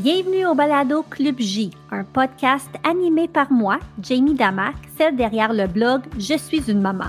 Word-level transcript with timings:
Bienvenue 0.00 0.46
au 0.46 0.54
Balado 0.54 1.02
Club 1.02 1.38
J, 1.38 1.70
un 1.90 2.02
podcast 2.02 2.70
animé 2.82 3.28
par 3.28 3.52
moi, 3.52 3.78
Jamie 4.02 4.32
Damac, 4.32 4.74
celle 4.96 5.16
derrière 5.16 5.52
le 5.52 5.66
blog 5.66 6.00
Je 6.18 6.38
suis 6.38 6.70
une 6.70 6.80
maman. 6.80 7.08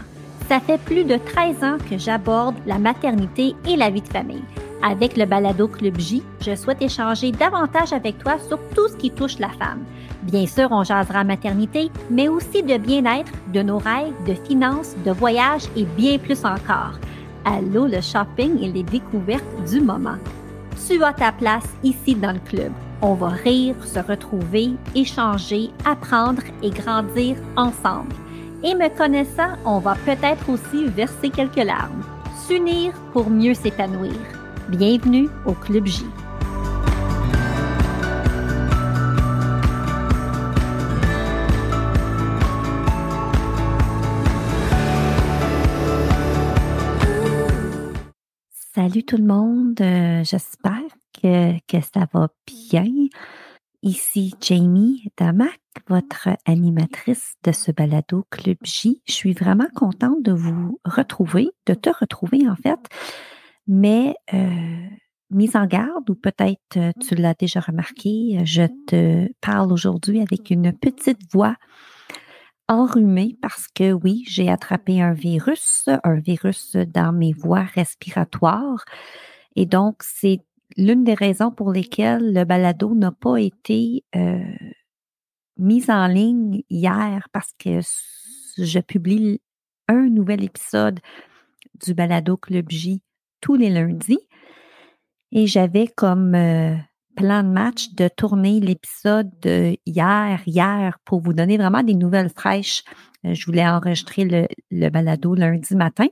Ça 0.49 0.59
fait 0.59 0.79
plus 0.79 1.05
de 1.05 1.15
13 1.15 1.63
ans 1.63 1.77
que 1.89 1.97
j'aborde 1.97 2.55
la 2.65 2.79
maternité 2.79 3.55
et 3.65 3.77
la 3.77 3.89
vie 3.89 4.01
de 4.01 4.07
famille. 4.09 4.43
Avec 4.83 5.15
le 5.15 5.25
Balado 5.25 5.69
Club 5.69 5.97
J, 5.97 6.23
je 6.41 6.55
souhaite 6.55 6.81
échanger 6.81 7.31
davantage 7.31 7.93
avec 7.93 8.17
toi 8.17 8.37
sur 8.37 8.59
tout 8.75 8.89
ce 8.89 8.97
qui 8.97 9.11
touche 9.11 9.39
la 9.39 9.49
femme. 9.49 9.85
Bien 10.23 10.45
sûr, 10.45 10.67
on 10.71 10.83
jasera 10.83 11.23
maternité, 11.23 11.89
mais 12.11 12.27
aussi 12.27 12.63
de 12.63 12.75
bien-être, 12.75 13.31
de 13.53 13.61
nos 13.61 13.77
rêves, 13.77 14.13
de 14.27 14.33
finances, 14.33 14.93
de 15.05 15.11
voyages 15.11 15.69
et 15.77 15.85
bien 15.85 16.17
plus 16.17 16.43
encore. 16.43 16.99
Allô 17.45 17.87
le 17.87 18.01
shopping 18.01 18.61
et 18.61 18.73
les 18.73 18.83
découvertes 18.83 19.63
du 19.71 19.79
moment 19.79 20.17
tu 20.87 21.03
as 21.03 21.13
ta 21.13 21.31
place 21.31 21.67
ici 21.83 22.15
dans 22.15 22.33
le 22.33 22.39
club. 22.39 22.71
On 23.01 23.13
va 23.13 23.29
rire, 23.29 23.75
se 23.83 23.99
retrouver, 23.99 24.71
échanger, 24.95 25.69
apprendre 25.85 26.41
et 26.61 26.69
grandir 26.69 27.35
ensemble. 27.57 28.13
Et 28.63 28.75
me 28.75 28.89
connaissant, 28.95 29.57
on 29.65 29.79
va 29.79 29.95
peut-être 30.05 30.49
aussi 30.49 30.85
verser 30.85 31.29
quelques 31.29 31.57
larmes. 31.57 32.03
S'unir 32.47 32.93
pour 33.11 33.29
mieux 33.29 33.53
s'épanouir. 33.53 34.13
Bienvenue 34.69 35.27
au 35.45 35.53
Club 35.53 35.85
J. 35.85 36.05
Salut 48.93 49.05
tout 49.05 49.17
le 49.17 49.23
monde, 49.23 49.81
euh, 49.81 50.23
j'espère 50.23 50.83
que, 51.19 51.57
que, 51.61 51.81
ça 51.81 52.07
va 52.13 52.27
bien. 52.45 52.85
Ici 53.81 54.35
Jamie 54.39 55.07
Damac, 55.17 55.59
votre 55.87 56.29
animatrice 56.45 57.33
de 57.43 57.51
ce 57.53 57.71
balado 57.71 58.23
Club 58.29 58.57
J. 58.61 59.01
Je 59.07 59.11
suis 59.11 59.33
vraiment 59.33 59.65
contente 59.73 60.21
de 60.21 60.31
vous 60.31 60.79
retrouver, 60.85 61.49
de 61.65 61.73
te 61.73 61.89
retrouver 61.89 62.47
en 62.47 62.55
fait, 62.55 62.77
mais 63.65 64.13
euh, 64.31 64.87
mise 65.31 65.55
en 65.55 65.65
garde, 65.65 66.07
ou 66.11 66.13
peut-être 66.13 66.77
euh, 66.77 66.91
tu 67.01 67.15
l'as 67.15 67.33
déjà 67.33 67.61
remarqué, 67.61 68.41
je 68.45 68.67
te 68.85 69.27
parle 69.41 69.73
aujourd'hui 69.73 70.21
avec 70.21 70.51
une 70.51 70.71
petite 70.71 71.21
voix 71.33 71.55
enrhumée 72.67 73.37
parce 73.41 73.67
que 73.67 73.91
oui, 73.91 74.23
j'ai 74.27 74.49
attrapé 74.49 75.01
un 75.01 75.13
virus, 75.13 75.87
un 76.03 76.15
virus 76.15 76.75
dans 76.75 77.11
mes 77.11 77.33
voies 77.33 77.63
respiratoires. 77.63 78.85
Et 79.55 79.65
donc, 79.65 80.01
c'est 80.01 80.39
l'une 80.77 81.03
des 81.03 81.13
raisons 81.13 81.51
pour 81.51 81.71
lesquelles 81.71 82.33
le 82.33 82.45
balado 82.45 82.95
n'a 82.95 83.11
pas 83.11 83.37
été 83.37 84.03
euh, 84.15 84.43
mis 85.57 85.89
en 85.89 86.07
ligne 86.07 86.63
hier 86.69 87.27
parce 87.31 87.53
que 87.59 87.79
je 88.57 88.79
publie 88.79 89.41
un 89.87 90.09
nouvel 90.09 90.43
épisode 90.43 90.99
du 91.85 91.93
balado 91.93 92.37
Club 92.37 92.69
J 92.69 93.01
tous 93.41 93.55
les 93.55 93.69
lundis. 93.69 94.19
Et 95.31 95.47
j'avais 95.47 95.87
comme 95.87 96.35
euh, 96.35 96.75
plan 97.15 97.43
de 97.43 97.49
match 97.49 97.93
de 97.93 98.07
tourner 98.07 98.59
l'épisode 98.59 99.31
hier, 99.85 100.41
hier, 100.45 100.97
pour 101.05 101.21
vous 101.21 101.33
donner 101.33 101.57
vraiment 101.57 101.83
des 101.83 101.95
nouvelles 101.95 102.29
fraîches. 102.29 102.83
Euh, 103.25 103.33
je 103.33 103.45
voulais 103.45 103.67
enregistrer 103.67 104.25
le, 104.25 104.47
le 104.71 104.89
balado 104.89 105.33
lundi 105.35 105.75
matin. 105.75 106.07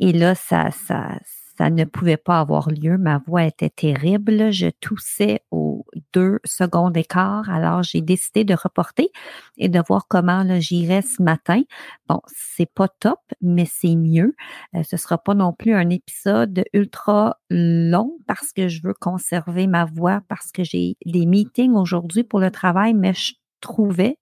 Et 0.00 0.12
là, 0.12 0.34
ça, 0.34 0.70
ça, 0.70 1.18
ça 1.56 1.70
ne 1.70 1.84
pouvait 1.84 2.16
pas 2.16 2.40
avoir 2.40 2.70
lieu. 2.70 2.98
Ma 2.98 3.18
voix 3.18 3.44
était 3.44 3.70
terrible. 3.70 4.52
Je 4.52 4.68
toussais 4.80 5.42
aux 5.50 5.84
deux 6.12 6.38
secondes 6.44 6.94
d'écart. 6.94 7.48
Alors, 7.50 7.82
j'ai 7.82 8.00
décidé 8.00 8.44
de 8.44 8.54
reporter 8.54 9.10
et 9.58 9.68
de 9.68 9.80
voir 9.86 10.06
comment 10.08 10.44
j'irais 10.60 11.02
ce 11.02 11.22
matin. 11.22 11.62
Bon, 12.08 12.20
c'est 12.26 12.70
pas 12.72 12.88
top, 12.88 13.20
mais 13.40 13.66
c'est 13.66 13.96
mieux. 13.96 14.34
Euh, 14.74 14.82
ce 14.82 14.96
sera 14.96 15.18
pas 15.18 15.34
non 15.34 15.52
plus 15.52 15.74
un 15.74 15.90
épisode 15.90 16.64
ultra 16.72 17.38
long 17.50 18.16
parce 18.26 18.52
que 18.52 18.68
je 18.68 18.80
veux 18.82 18.94
conserver 18.94 19.66
ma 19.66 19.84
voix 19.84 20.22
parce 20.28 20.52
que 20.52 20.64
j'ai 20.64 20.96
des 21.04 21.26
meetings 21.26 21.74
aujourd'hui 21.74 22.24
pour 22.24 22.40
le 22.40 22.50
travail, 22.50 22.94
mais 22.94 23.14
je 23.14 23.34
trouvais 23.60 24.18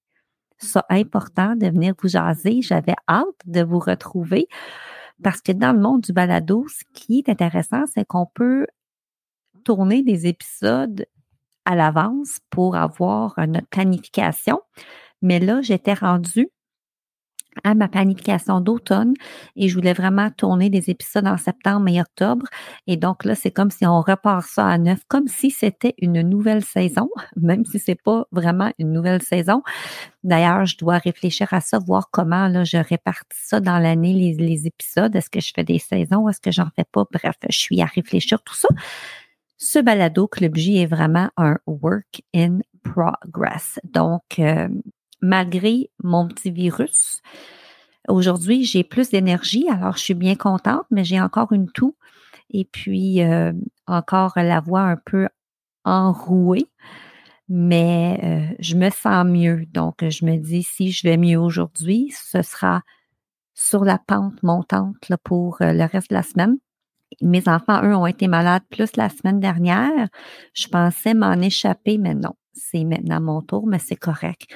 ça 0.59 0.85
important 0.91 1.57
de 1.57 1.67
venir 1.67 1.95
vous 2.01 2.09
jaser. 2.09 2.61
J'avais 2.63 2.95
hâte 3.09 3.27
de 3.47 3.63
vous 3.63 3.79
retrouver. 3.79 4.47
Parce 5.23 5.41
que 5.41 5.53
dans 5.53 5.73
le 5.73 5.81
monde 5.81 6.01
du 6.03 6.13
balado, 6.13 6.67
ce 6.69 6.85
qui 6.95 7.19
est 7.19 7.29
intéressant, 7.29 7.85
c'est 7.95 8.07
qu'on 8.07 8.27
peut 8.27 8.67
tourner 9.65 10.03
des 10.03 10.27
épisodes 10.27 11.07
à 11.65 11.75
l'avance 11.75 12.41
pour 12.51 12.77
avoir 12.77 13.35
notre 13.47 13.69
planification. 13.69 14.61
Mais 15.23 15.39
là, 15.39 15.61
j'étais 15.61 15.95
rendue 15.95 16.51
à 17.65 17.75
ma 17.75 17.89
planification 17.89 18.61
d'automne 18.61 19.15
et 19.57 19.69
je 19.69 19.75
voulais 19.75 19.93
vraiment 19.93 20.31
tourner 20.31 20.71
des 20.71 20.91
épisodes 20.91 21.27
en 21.27 21.37
septembre 21.37 21.89
et 21.89 22.01
octobre. 22.01 22.47
Et 22.87 22.97
donc 22.97 23.25
là, 23.25 23.35
c'est 23.35 23.51
comme 23.51 23.71
si 23.71 23.87
on 23.87 24.01
repart 24.01 24.47
ça 24.47 24.67
à 24.67 24.79
neuf, 24.79 25.01
comme 25.09 25.29
si 25.29 25.51
c'était 25.51 25.95
une 25.99 26.23
nouvelle 26.23 26.65
saison, 26.65 27.09
même 27.37 27.65
si 27.65 27.79
c'est 27.79 28.01
pas 28.01 28.25
vraiment 28.33 28.73
une 28.79 28.93
nouvelle 28.93 29.23
saison. 29.23 29.63
D'ailleurs, 30.23 30.67
je 30.67 30.77
dois 30.77 30.99
réfléchir 30.99 31.53
à 31.53 31.61
ça, 31.61 31.79
voir 31.79 32.09
comment 32.11 32.49
là, 32.49 32.65
je 32.65 32.77
répartis 32.77 33.39
ça 33.43 33.61
dans 33.61 33.79
l'année, 33.79 34.13
les, 34.13 34.35
les 34.35 34.67
épisodes. 34.67 35.15
Est-ce 35.15 35.31
que 35.31 35.41
je 35.41 35.53
fais 35.55 35.65
des 35.65 35.79
saisons? 35.79 36.29
Est-ce 36.29 36.41
que 36.41 36.51
j'en 36.51 36.69
fais 36.77 36.85
pas? 36.91 37.05
Bref, 37.11 37.37
je 37.49 37.59
suis 37.59 37.81
à 37.81 37.87
réfléchir 37.87 38.43
tout 38.43 38.55
ça. 38.55 38.69
Ce 39.63 39.79
balado 39.79 40.27
Club 40.27 40.57
J 40.57 40.79
est 40.79 40.87
vraiment 40.87 41.29
un 41.37 41.59
work 41.67 42.23
in 42.35 42.61
progress. 42.83 43.79
Donc, 43.85 44.23
euh, 44.39 44.69
malgré 45.23 45.91
mon 46.03 46.29
petit 46.29 46.51
virus. 46.51 47.21
Aujourd'hui, 48.09 48.65
j'ai 48.65 48.85
plus 48.85 49.11
d'énergie, 49.11 49.69
alors 49.69 49.97
je 49.97 50.03
suis 50.03 50.15
bien 50.15 50.35
contente, 50.35 50.87
mais 50.91 51.05
j'ai 51.05 51.21
encore 51.21 51.53
une 51.53 51.71
toux 51.71 51.97
et 52.51 52.65
puis 52.65 53.23
euh, 53.23 53.53
encore 53.87 54.33
la 54.37 54.61
voix 54.61 54.83
un 54.83 54.97
peu 54.97 55.29
enrouée. 55.85 56.67
Mais 57.49 58.21
euh, 58.23 58.55
je 58.61 58.77
me 58.77 58.91
sens 58.91 59.27
mieux. 59.27 59.67
Donc, 59.73 60.09
je 60.09 60.25
me 60.25 60.37
dis, 60.37 60.63
si 60.63 60.93
je 60.93 61.07
vais 61.07 61.17
mieux 61.17 61.39
aujourd'hui, 61.39 62.13
ce 62.17 62.43
sera 62.43 62.83
sur 63.55 63.85
la 63.85 63.99
pente 63.99 64.43
montante 64.43 64.97
pour 65.25 65.61
euh, 65.61 65.73
le 65.73 65.85
reste 65.85 66.11
de 66.11 66.15
la 66.15 66.23
semaine. 66.23 66.59
Mes 67.21 67.49
enfants, 67.49 67.85
eux, 67.85 67.95
ont 67.95 68.07
été 68.07 68.29
malades 68.29 68.63
plus 68.71 68.97
la 68.97 69.09
semaine 69.09 69.41
dernière. 69.41 70.09
Je 70.55 70.69
pensais 70.69 71.13
m'en 71.13 71.35
échapper, 71.35 71.99
mais 71.99 72.15
non 72.15 72.35
c'est 72.53 72.85
maintenant 72.85 73.21
mon 73.21 73.41
tour, 73.43 73.67
mais 73.67 73.79
c'est 73.79 73.97
correct. 73.97 74.47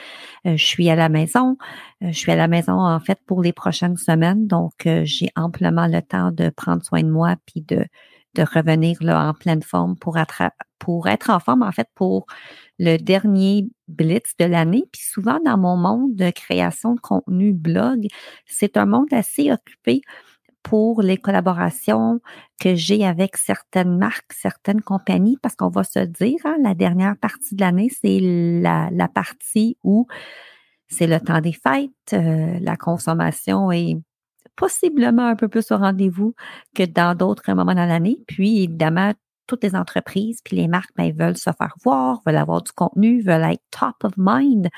Euh, 0.47 0.57
je 0.57 0.65
suis 0.65 0.91
à 0.91 0.97
la 0.97 1.09
maison. 1.09 1.57
Euh, 2.03 2.09
je 2.09 2.19
suis 2.19 2.33
à 2.33 2.37
la 2.37 2.49
maison, 2.49 2.81
en 2.81 3.01
fait, 3.01 3.19
pour 3.27 3.43
les 3.43 3.53
prochaines 3.53 3.97
semaines. 3.97 4.47
Donc, 4.47 4.87
euh, 4.87 5.03
j'ai 5.05 5.31
amplement 5.37 5.87
le 5.87 6.03
temps 6.03 6.31
de 6.33 6.51
prendre 6.51 6.85
soin 6.85 7.03
de 7.03 7.11
moi 7.11 7.37
puis 7.47 7.63
de, 7.63 7.85
de 8.35 8.43
revenir 8.43 8.99
là, 9.01 9.29
en 9.29 9.35
pleine 9.35 9.63
forme 9.63 9.97
pour, 9.97 10.19
pour 10.79 11.09
être 11.09 11.31
en 11.31 11.41
forme, 11.41 11.63
en 11.63 11.73
fait, 11.73 11.89
pour 11.95 12.27
le 12.79 12.97
dernier 12.97 13.69
blitz 13.89 14.35
de 14.39 14.45
l'année. 14.45 14.85
Puis 14.93 15.03
souvent, 15.03 15.39
dans 15.45 15.59
mon 15.59 15.77
monde 15.77 16.15
de 16.17 16.31
création 16.31 16.95
de 16.95 17.01
contenu 17.01 17.53
blog, 17.53 18.07
c'est 18.47 18.77
un 18.77 18.87
monde 18.87 19.13
assez 19.13 19.53
occupé 19.53 20.03
pour 20.65 21.03
les 21.03 21.19
collaborations 21.19 22.21
que 22.59 22.75
j'ai 22.75 23.07
avec 23.07 23.37
certaines 23.37 23.97
marques, 23.97 24.33
certaines 24.33 24.81
compagnies, 24.81 25.39
parce 25.41 25.55
qu'on 25.55 25.69
va 25.69 25.85
se 25.85 26.01
dire, 26.01 26.39
hein, 26.45 26.57
la 26.63 26.75
dernière 26.75 27.17
partie 27.17 27.55
de 27.55 27.61
l'année, 27.61 27.91
c'est 27.91 28.19
la, 28.21 28.89
la, 28.91 29.09
partie 29.09 29.77
où 29.85 30.09
c'est 30.89 31.07
le 31.07 31.21
temps 31.21 31.41
des 31.41 31.53
fêtes, 31.53 31.91
euh, 32.15 32.59
la 32.61 32.77
consommation 32.77 33.71
est 33.71 33.99
possiblement 34.57 35.27
un 35.27 35.37
peu 35.37 35.49
plus 35.49 35.71
au 35.71 35.77
rendez-vous 35.77 36.35
que 36.75 36.85
dans 36.85 37.15
d'autres 37.15 37.53
moments 37.53 37.75
dans 37.75 37.87
l'année. 37.87 38.19
Puis, 38.27 38.63
évidemment, 38.63 39.13
toutes 39.47 39.63
les 39.63 39.75
entreprises 39.75 40.41
puis 40.43 40.57
les 40.57 40.69
marques 40.69 40.93
ben, 40.97 41.13
veulent 41.15 41.37
se 41.37 41.51
faire 41.51 41.75
voir, 41.85 42.21
veulent 42.27 42.37
avoir 42.37 42.63
du 42.63 42.73
contenu, 42.73 43.21
veulent 43.21 43.45
être 43.45 43.63
top 43.71 44.05
of 44.05 44.13
mind 44.17 44.69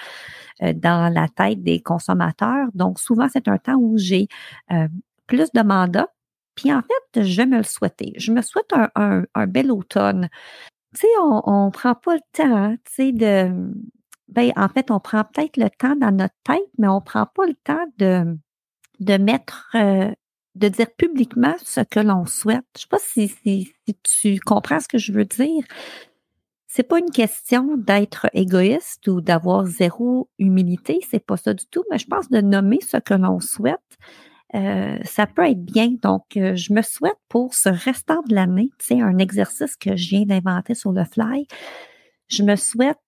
euh, 0.63 0.73
dans 0.73 1.13
la 1.13 1.29
tête 1.29 1.63
des 1.63 1.81
consommateurs. 1.81 2.69
Donc, 2.75 2.99
souvent, 2.99 3.29
c'est 3.33 3.49
un 3.49 3.59
temps 3.59 3.77
où 3.77 3.97
j'ai 3.97 4.27
euh, 4.73 4.89
plus 5.27 5.53
de 5.53 5.63
mandats. 5.63 6.09
Puis 6.55 6.73
en 6.73 6.83
fait, 6.83 7.23
je 7.23 7.43
me 7.43 7.59
le 7.59 7.63
souhaiter. 7.65 8.15
Je 8.17 8.33
me 8.33 8.43
souhaite 8.43 8.73
un, 8.73 9.25
un, 9.35 9.47
bel 9.47 9.71
automne. 9.71 10.29
Tu 10.95 11.03
sais, 11.03 11.09
on 11.21 11.67
ne 11.67 11.71
prend 11.71 11.95
pas 11.95 12.15
le 12.15 12.21
temps, 12.33 12.57
hein, 12.57 12.77
tu 12.85 12.93
sais, 12.95 13.13
de. 13.13 13.51
Ben, 14.29 14.53
en 14.57 14.69
fait, 14.69 14.91
on 14.91 14.99
prend 14.99 15.23
peut-être 15.25 15.57
le 15.57 15.71
temps 15.71 15.95
dans 15.97 16.11
notre 16.11 16.35
tête, 16.43 16.69
mais 16.79 16.89
on 16.89 16.97
ne 16.97 17.05
prend 17.05 17.27
pas 17.27 17.47
le 17.47 17.55
temps 17.55 17.87
de, 17.99 18.37
de 19.01 19.17
mettre, 19.19 19.69
euh, 19.75 20.11
de 20.55 20.69
dire 20.69 20.91
publiquement 20.97 21.55
ce 21.63 21.81
que 21.83 22.01
l'on 22.01 22.25
souhaite. 22.25 22.65
Je 22.77 22.79
ne 22.79 22.83
sais 22.83 22.89
pas 22.91 22.99
si, 22.99 23.29
si, 23.29 23.75
tu 24.03 24.41
comprends 24.41 24.81
ce 24.81 24.89
que 24.89 24.99
je 24.99 25.13
veux 25.13 25.27
dire. 25.27 25.65
C'est 26.67 26.83
pas 26.83 26.99
une 26.99 27.11
question 27.11 27.77
d'être 27.77 28.29
égoïste 28.33 29.07
ou 29.09 29.21
d'avoir 29.21 29.65
zéro 29.67 30.29
humilité, 30.39 31.01
c'est 31.09 31.25
pas 31.25 31.37
ça 31.37 31.55
du 31.55 31.67
tout, 31.67 31.85
mais 31.91 31.99
je 31.99 32.07
pense 32.07 32.29
de 32.29 32.41
nommer 32.41 32.81
ce 32.83 32.99
que 32.99 33.15
l'on 33.15 33.41
souhaite 33.41 33.97
euh, 34.55 34.99
ça 35.05 35.27
peut 35.27 35.45
être 35.45 35.65
bien. 35.65 35.95
Donc, 36.03 36.37
euh, 36.37 36.55
je 36.55 36.73
me 36.73 36.83
souhaite 36.83 37.19
pour 37.29 37.55
ce 37.55 37.69
restant 37.69 38.23
de 38.29 38.35
l'année, 38.35 38.71
sais, 38.79 39.01
un 39.01 39.19
exercice 39.19 39.77
que 39.77 39.97
je 39.97 40.09
viens 40.09 40.25
d'inventer 40.25 40.75
sur 40.75 40.93
le 40.93 41.05
fly, 41.05 41.47
Je 42.29 42.43
me 42.43 42.57
souhaite 42.57 42.99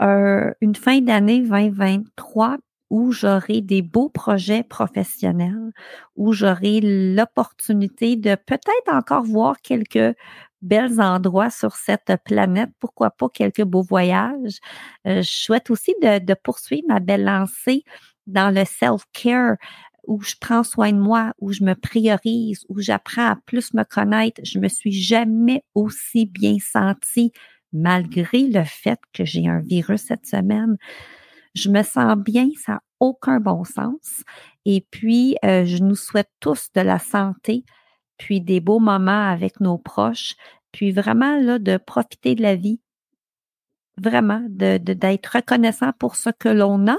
une 0.00 0.74
fin 0.74 1.00
d'année 1.02 1.40
2023 1.42 2.56
où 2.90 3.12
j'aurai 3.12 3.60
des 3.60 3.82
beaux 3.82 4.08
projets 4.08 4.64
professionnels, 4.64 5.72
où 6.16 6.32
j'aurai 6.32 6.80
l'opportunité 6.82 8.16
de 8.16 8.34
peut-être 8.34 8.92
encore 8.92 9.22
voir 9.22 9.60
quelques 9.62 10.16
belles 10.60 11.00
endroits 11.00 11.50
sur 11.50 11.76
cette 11.76 12.12
planète, 12.24 12.70
pourquoi 12.80 13.10
pas 13.10 13.28
quelques 13.28 13.62
beaux 13.62 13.82
voyages. 13.82 14.58
Euh, 15.06 15.22
je 15.22 15.30
souhaite 15.30 15.70
aussi 15.70 15.94
de, 16.02 16.18
de, 16.18 16.34
poursuivre 16.34 16.86
ma 16.88 17.00
belle 17.00 17.24
lancée 17.24 17.84
dans 18.26 18.54
le 18.54 18.64
self-care 18.64 19.56
où 20.06 20.20
je 20.22 20.34
prends 20.40 20.62
soin 20.62 20.92
de 20.92 20.98
moi, 20.98 21.32
où 21.38 21.52
je 21.52 21.64
me 21.64 21.74
priorise, 21.74 22.64
où 22.68 22.80
j'apprends 22.80 23.30
à 23.30 23.36
plus 23.46 23.74
me 23.74 23.84
connaître. 23.84 24.40
Je 24.44 24.58
me 24.58 24.68
suis 24.68 24.92
jamais 24.92 25.64
aussi 25.74 26.26
bien 26.26 26.56
sentie 26.60 27.32
malgré 27.72 28.48
le 28.48 28.64
fait 28.64 29.00
que 29.12 29.24
j'ai 29.24 29.48
un 29.48 29.60
virus 29.60 30.02
cette 30.02 30.26
semaine. 30.26 30.76
Je 31.54 31.70
me 31.70 31.82
sens 31.82 32.16
bien, 32.16 32.48
ça 32.56 32.72
n'a 32.72 32.82
aucun 33.00 33.40
bon 33.40 33.64
sens. 33.64 34.24
Et 34.64 34.86
puis, 34.90 35.36
euh, 35.44 35.64
je 35.64 35.78
nous 35.78 35.96
souhaite 35.96 36.30
tous 36.40 36.68
de 36.74 36.80
la 36.80 36.98
santé, 36.98 37.64
puis 38.18 38.40
des 38.40 38.60
beaux 38.60 38.78
moments 38.78 39.28
avec 39.28 39.60
nos 39.60 39.78
proches, 39.78 40.34
puis 40.72 40.92
vraiment 40.92 41.38
là, 41.40 41.58
de 41.58 41.76
profiter 41.76 42.34
de 42.34 42.42
la 42.42 42.54
vie, 42.54 42.80
vraiment, 43.96 44.44
de, 44.48 44.78
d'être 44.78 45.36
reconnaissant 45.36 45.92
pour 45.98 46.16
ce 46.16 46.30
que 46.30 46.48
l'on 46.48 46.86
a 46.88 46.98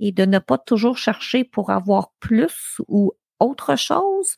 et 0.00 0.12
de 0.12 0.24
ne 0.24 0.38
pas 0.38 0.58
toujours 0.58 0.98
chercher 0.98 1.44
pour 1.44 1.70
avoir 1.70 2.10
plus 2.20 2.80
ou 2.88 3.12
autre 3.40 3.76
chose, 3.76 4.36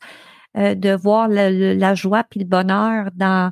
euh, 0.57 0.75
de 0.75 0.91
voir 0.95 1.27
la 1.29 1.95
joie 1.95 2.23
puis 2.23 2.39
le 2.41 2.45
bonheur 2.45 3.09
dans 3.15 3.51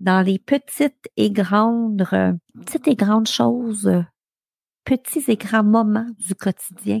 dans 0.00 0.24
les 0.24 0.38
petites 0.38 1.08
et 1.16 1.30
grandes, 1.30 2.06
euh, 2.12 2.32
petites 2.64 2.88
et 2.88 2.94
grandes 2.94 3.28
choses, 3.28 3.86
euh, 3.88 4.02
petits 4.84 5.24
et 5.28 5.36
grands 5.36 5.64
moments 5.64 6.06
du 6.18 6.34
quotidien. 6.34 7.00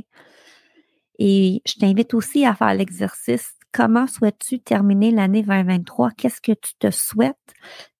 Et 1.18 1.62
je 1.66 1.74
t'invite 1.74 2.14
aussi 2.14 2.44
à 2.44 2.54
faire 2.54 2.74
l'exercice. 2.74 3.54
Comment 3.72 4.06
souhaites-tu 4.06 4.60
terminer 4.60 5.10
l'année 5.10 5.42
2023? 5.42 6.10
Qu'est-ce 6.12 6.40
que 6.40 6.52
tu 6.52 6.74
te 6.78 6.90
souhaites? 6.90 7.36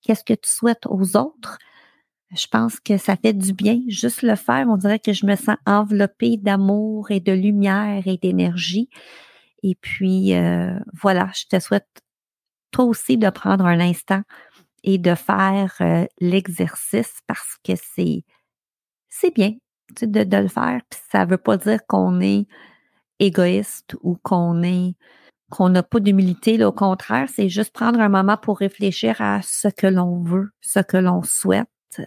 Qu'est-ce 0.03 0.25
que 0.25 0.35
tu 0.35 0.49
souhaites 0.49 0.87
aux 0.87 1.17
autres? 1.17 1.59
Je 2.37 2.47
pense 2.47 2.79
que 2.81 2.99
ça 2.99 3.17
fait 3.17 3.33
du 3.33 3.53
bien. 3.53 3.81
Juste 3.89 4.23
le 4.23 4.37
faire, 4.37 4.67
on 4.69 4.77
dirait 4.77 4.99
que 4.99 5.13
je 5.13 5.25
me 5.25 5.35
sens 5.35 5.57
enveloppée 5.67 6.37
d'amour 6.37 7.11
et 7.11 7.21
de 7.21 7.33
lumière 7.33 8.03
et 8.07 8.19
d'énergie. 8.19 8.91
Et 9.63 9.75
puis, 9.75 10.35
euh, 10.35 10.79
voilà, 11.01 11.31
je 11.35 11.45
te 11.47 11.61
souhaite 11.61 11.89
toi 12.71 12.85
aussi 12.85 13.17
de 13.17 13.31
prendre 13.31 13.67
un 13.67 13.81
instant 13.81 14.23
et 14.85 14.99
de 14.99 15.15
faire 15.15 15.75
euh, 15.81 16.07
l'exercice 16.21 17.21
parce 17.27 17.57
que 17.65 17.73
c'est 17.77 18.25
c'est 19.09 19.35
bien 19.35 19.55
de, 20.01 20.25
de, 20.25 20.37
le 20.37 20.49
faire. 20.49 20.83
Ça 21.11 21.25
veut 21.25 21.39
pas 21.39 21.57
dire 21.57 21.81
qu'on 21.89 22.21
est 22.21 22.47
égoïste 23.19 23.97
ou 24.03 24.17
qu'on 24.23 24.63
est 24.63 24.95
qu'on 25.51 25.71
n'a 25.71 25.83
pas 25.83 26.01
d'humilité. 26.01 26.63
Au 26.65 26.73
contraire, 26.73 27.29
c'est 27.35 27.49
juste 27.49 27.73
prendre 27.73 28.01
un 28.01 28.11
moment 28.11 28.37
pour 28.37 28.59
réfléchir 28.59 29.21
à 29.21 29.41
ce 29.43 29.69
que 29.69 29.87
l'on 29.87 30.23
veut, 30.23 30.51
ce 30.61 30.81
que 30.81 30.99
l'on 30.99 31.23
souhaite. 31.23 31.69
Euh, 31.99 32.03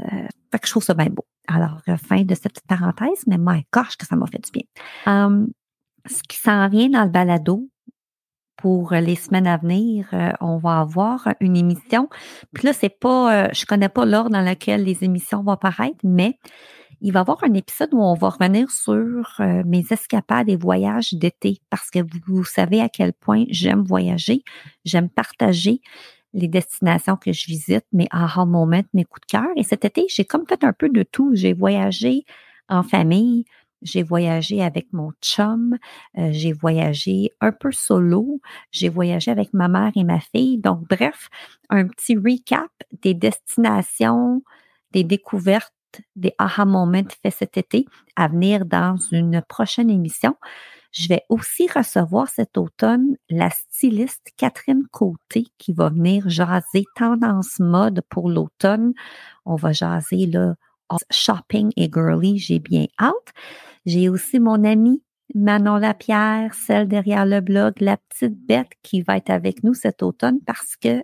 fait 0.52 0.60
que 0.60 0.68
je 0.68 0.72
trouve 0.72 0.84
ça 0.84 0.94
bien 0.94 1.08
beau. 1.08 1.26
Alors, 1.48 1.82
euh, 1.88 1.98
fin 1.98 2.22
de 2.22 2.36
cette 2.36 2.54
petite 2.54 2.68
parenthèse, 2.68 3.26
mais 3.28 3.38
my 3.40 3.66
gosh, 3.74 3.98
que 3.98 4.06
ça 4.06 4.16
m'a 4.16 4.28
fait 4.28 4.44
du 4.44 4.52
bien. 4.52 4.64
Hum, 5.06 5.50
ce 6.06 6.22
qui 6.24 6.38
s'en 6.38 6.68
vient 6.70 6.90
dans 6.90 7.04
le 7.04 7.10
balado, 7.10 7.68
pour 8.58 8.92
les 8.92 9.16
semaines 9.16 9.48
à 9.48 9.58
venir, 9.58 10.08
euh, 10.14 10.32
on 10.40 10.58
va 10.58 10.82
avoir 10.82 11.28
une 11.40 11.58
émission. 11.58 12.10
Puis 12.54 12.68
là, 12.68 12.74
c'est 12.74 12.90
pas, 12.90 13.52
je 13.54 13.66
connais 13.66 13.90
pas 13.90 14.06
l'ordre 14.06 14.30
dans 14.30 14.48
lequel 14.48 14.84
les 14.84 15.04
émissions 15.04 15.42
vont 15.42 15.54
apparaître, 15.54 15.98
mais 16.04 16.38
il 17.02 17.12
va 17.12 17.22
y 17.22 17.22
avoir 17.22 17.44
un 17.44 17.56
épisode 17.56 17.92
où 17.92 18.04
on 18.04 18.14
va 18.14 18.30
revenir 18.30 18.70
sur 18.70 19.42
mes 19.66 19.84
escapades 19.90 20.48
et 20.48 20.58
voyages 20.58 21.14
d'été 21.14 21.58
parce 21.72 21.90
que 21.90 22.00
vous, 22.28 22.44
savez 22.44 22.82
à 22.82 22.90
quel 22.90 23.14
point 23.14 23.46
j'aime 23.50 23.82
voyager, 23.82 24.44
j'aime 24.86 25.10
partager 25.10 25.82
les 26.34 26.48
destinations 26.48 27.18
que 27.18 27.34
je 27.34 27.46
visite, 27.48 27.86
mes 27.92 28.08
aha 28.12 28.46
moments, 28.46 28.84
mes 28.94 29.06
coups 29.06 29.28
de 29.28 29.32
cœur. 29.32 29.48
Et 29.56 29.64
cet 29.64 29.86
été, 29.86 30.06
j'ai 30.10 30.26
comme 30.26 30.46
fait 30.48 30.64
un 30.64 30.74
peu 30.74 30.90
de 30.90 31.04
tout. 31.04 31.32
J'ai 31.34 31.54
voyagé 31.54 32.26
en 32.70 32.84
famille, 32.84 33.46
j'ai 33.82 34.04
voyagé 34.04 34.62
avec 34.62 34.88
mon 34.94 35.12
chum, 35.22 35.78
euh, 36.18 36.30
j'ai 36.32 36.54
voyagé 36.54 37.32
un 37.42 37.52
peu 37.52 37.72
solo, 37.72 38.40
j'ai 38.72 38.90
voyagé 38.90 39.32
avec 39.32 39.54
ma 39.54 39.68
mère 39.68 39.92
et 39.96 40.04
ma 40.04 40.20
fille. 40.20 40.58
Donc, 40.58 40.88
bref, 40.88 41.30
un 41.70 41.88
petit 41.88 42.16
recap 42.16 42.72
des 43.02 43.14
destinations, 43.14 44.44
des 44.92 45.04
découvertes, 45.04 45.74
des 46.16 46.34
aha 46.38 46.66
moments 46.66 47.04
faits 47.22 47.36
cet 47.38 47.58
été 47.58 47.86
à 48.16 48.28
venir 48.28 48.66
dans 48.66 48.98
une 49.12 49.42
prochaine 49.42 49.90
émission. 49.90 50.36
Je 50.92 51.08
vais 51.08 51.24
aussi 51.30 51.68
recevoir 51.68 52.30
cet 52.30 52.58
automne 52.58 53.16
la 53.30 53.50
styliste 53.50 54.32
Catherine 54.38 54.84
Côté 54.92 55.46
qui 55.58 55.74
va 55.74 55.90
venir 55.90 56.30
jaser 56.30 56.86
tendance 56.96 57.60
mode 57.60 58.02
pour 58.10 58.30
l'automne. 58.30 58.94
On 59.46 59.56
va 59.56 59.72
jaser 59.72 60.26
là 60.26 60.56
shopping 61.10 61.72
et 61.78 61.90
girly, 61.92 62.38
j'ai 62.38 62.60
bien 62.60 62.88
hâte. 63.00 63.34
J'ai 63.86 64.10
aussi 64.10 64.40
mon 64.40 64.64
amie 64.64 65.02
Manon 65.34 65.78
Lapierre, 65.78 66.54
celle 66.54 66.88
derrière 66.88 67.26
le 67.26 67.40
blog 67.40 67.80
La 67.80 67.98
Petite 67.98 68.38
Bête, 68.46 68.72
qui 68.84 69.02
va 69.02 69.18
être 69.18 69.30
avec 69.30 69.64
nous 69.64 69.74
cet 69.74 70.04
automne 70.04 70.40
parce 70.46 70.76
que 70.76 71.04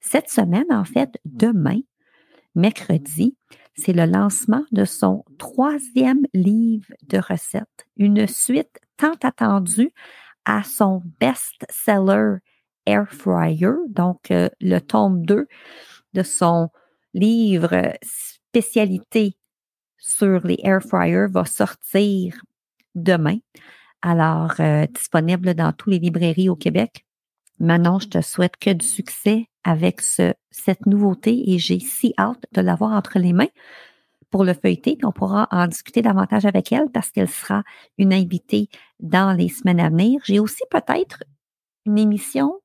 cette 0.00 0.30
semaine, 0.30 0.70
en 0.70 0.84
fait, 0.84 1.10
demain, 1.24 1.80
mercredi, 2.54 3.36
c'est 3.74 3.92
le 3.92 4.06
lancement 4.06 4.64
de 4.70 4.84
son 4.84 5.24
troisième 5.38 6.24
livre 6.34 6.92
de 7.08 7.18
recettes, 7.18 7.86
une 7.96 8.26
suite 8.28 8.78
tant 8.98 9.14
attendue 9.22 9.92
à 10.44 10.62
son 10.62 11.02
best-seller 11.20 12.38
Air 12.84 13.10
Fryer, 13.10 13.72
donc 13.88 14.30
euh, 14.30 14.48
le 14.60 14.80
tome 14.80 15.24
2 15.24 15.46
de 16.14 16.22
son 16.22 16.68
livre 17.14 17.92
spécialité 18.02 19.36
sur 19.98 20.46
les 20.46 20.58
air 20.62 20.80
fryers 20.82 21.26
va 21.28 21.44
sortir 21.44 22.40
demain. 22.94 23.38
Alors, 24.00 24.54
euh, 24.60 24.86
disponible 24.86 25.54
dans 25.54 25.72
toutes 25.72 25.92
les 25.92 25.98
librairies 25.98 26.48
au 26.48 26.56
Québec. 26.56 27.04
Manon, 27.58 27.98
je 27.98 28.08
te 28.08 28.20
souhaite 28.22 28.56
que 28.56 28.70
du 28.70 28.86
succès 28.86 29.48
avec 29.64 30.00
ce, 30.00 30.32
cette 30.50 30.86
nouveauté 30.86 31.50
et 31.50 31.58
j'ai 31.58 31.80
si 31.80 32.14
hâte 32.16 32.44
de 32.52 32.60
l'avoir 32.60 32.92
entre 32.92 33.18
les 33.18 33.32
mains 33.32 33.50
pour 34.30 34.44
le 34.44 34.54
feuilleter. 34.54 34.98
On 35.02 35.12
pourra 35.12 35.48
en 35.50 35.66
discuter 35.66 36.02
davantage 36.02 36.44
avec 36.44 36.72
elle 36.72 36.90
parce 36.90 37.10
qu'elle 37.10 37.28
sera 37.28 37.62
une 37.96 38.12
invitée 38.12 38.68
dans 39.00 39.36
les 39.36 39.48
semaines 39.48 39.80
à 39.80 39.88
venir. 39.88 40.20
J'ai 40.24 40.40
aussi 40.40 40.62
peut-être 40.70 41.24
une 41.86 41.98
émission, 41.98 42.60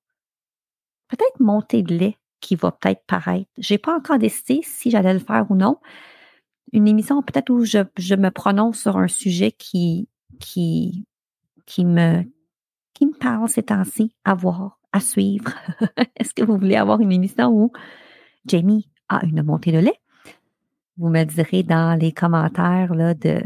peut-être 1.08 1.39
montée 1.39 1.84
de 1.84 1.96
lait 1.96 2.17
qui 2.41 2.55
va 2.55 2.72
peut-être 2.72 3.05
paraître. 3.08 3.50
J'ai 3.58 3.77
pas 3.77 3.96
encore 3.96 4.20
décidé 4.20 4.62
si 4.63 4.91
j'allais 4.91 5.13
le 5.13 5.20
faire 5.20 5.46
ou 5.50 5.55
non, 5.55 5.79
une 6.74 6.88
émission 6.88 7.22
peut-être 7.22 7.50
où 7.51 7.63
je, 7.63 7.79
je, 7.98 8.15
me 8.15 8.29
prononce 8.29 8.82
sur 8.82 8.98
un 8.98 9.08
sujet 9.08 9.51
qui, 9.51 10.10
qui, 10.39 11.05
qui, 11.65 11.86
me, 11.86 12.24
qui 12.93 13.05
me 13.05 13.13
parle 13.13 13.48
ces 13.48 13.63
temps-ci 13.63 14.13
à 14.25 14.34
voir, 14.34 14.79
à 14.91 15.00
suivre. 15.00 15.53
Est-ce 16.17 16.34
que 16.34 16.43
vous 16.43 16.58
voulez 16.58 16.75
avoir 16.75 17.00
une 17.00 17.12
émission 17.12 17.50
où 17.50 17.72
Jamie 18.46 18.89
a 19.08 19.24
une 19.25 19.43
montée 19.43 19.72
de 19.72 19.79
lait? 19.79 20.02
Vous 20.97 21.09
me 21.09 21.23
direz 21.23 21.63
dans 21.63 22.00
les 22.00 22.12
commentaires 22.12 22.93
de, 22.95 23.41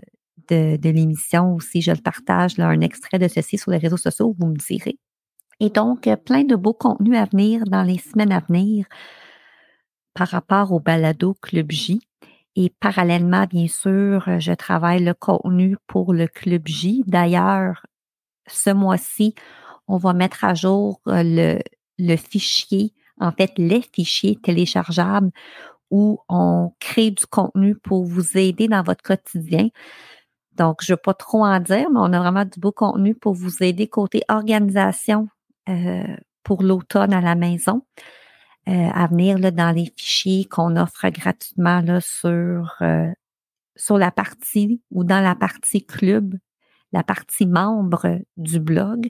de, 0.50 0.90
l'émission 0.90 1.54
ou 1.54 1.62
si 1.62 1.82
je 1.82 1.92
le 1.92 2.02
partage, 2.02 2.60
un 2.60 2.82
extrait 2.82 3.20
de 3.20 3.28
ceci 3.28 3.58
sur 3.58 3.72
les 3.72 3.78
réseaux 3.78 3.98
sociaux, 3.98 4.36
vous 4.38 4.48
me 4.48 4.56
direz. 4.56 4.98
Et 5.60 5.70
donc, 5.70 6.10
plein 6.26 6.44
de 6.44 6.56
beaux 6.56 6.74
contenus 6.74 7.18
à 7.18 7.26
venir 7.26 7.64
dans 7.66 7.84
les 7.84 7.98
semaines 7.98 8.32
à 8.32 8.40
venir 8.40 8.86
par 10.14 10.28
rapport 10.28 10.72
au 10.72 10.80
balado 10.80 11.36
Club 11.42 11.72
J. 11.72 12.02
Et 12.56 12.72
parallèlement, 12.80 13.46
bien 13.46 13.68
sûr, 13.68 14.40
je 14.40 14.52
travaille 14.54 15.04
le 15.04 15.14
contenu 15.14 15.78
pour 15.88 16.14
le 16.14 16.28
Club 16.28 16.68
J. 16.68 17.04
D'ailleurs, 17.06 17.86
ce 18.48 18.72
mois-ci, 18.72 19.36
on 19.88 19.98
va 19.98 20.14
mettre 20.14 20.44
à 20.44 20.54
jour 20.54 21.00
euh, 21.08 21.22
le, 21.24 21.60
le 22.00 22.16
fichier, 22.16 22.94
en 23.20 23.32
fait, 23.32 23.52
les 23.58 23.82
fichiers 23.94 24.38
téléchargeables 24.42 25.32
où 25.92 26.20
on 26.30 26.74
crée 26.80 27.12
du 27.12 27.26
contenu 27.26 27.76
pour 27.76 28.06
vous 28.06 28.38
aider 28.38 28.68
dans 28.68 28.84
votre 28.84 29.04
quotidien. 29.04 29.70
Donc, 30.54 30.84
je 30.84 30.92
ne 30.92 30.96
veux 30.96 31.02
pas 31.02 31.14
trop 31.14 31.46
en 31.46 31.60
dire, 31.60 31.90
mais 31.92 32.00
on 32.00 32.14
a 32.14 32.20
vraiment 32.20 32.46
du 32.46 32.60
beau 32.60 32.72
contenu 32.72 33.14
pour 33.16 33.34
vous 33.34 33.64
aider 33.64 33.88
côté 33.88 34.22
organisation 34.28 35.30
euh, 35.70 36.04
pour 36.44 36.64
l'automne 36.64 37.14
à 37.14 37.22
la 37.22 37.36
maison. 37.36 37.84
Euh, 38.68 38.90
à 38.94 39.08
venir 39.08 39.38
là, 39.38 39.52
dans 39.52 39.72
les 39.72 39.94
fichiers 39.96 40.46
qu'on 40.46 40.76
offre 40.76 41.08
gratuitement 41.10 41.80
là, 41.82 42.02
sur, 42.02 42.76
euh, 42.82 43.10
sur 43.78 43.98
la 43.98 44.12
partie 44.12 44.82
ou 44.92 45.06
dans 45.06 45.22
la 45.22 45.36
partie 45.36 45.86
club, 45.86 46.36
la 46.92 47.04
partie 47.04 47.46
membre 47.46 48.20
du 48.36 48.60
blog. 48.60 49.10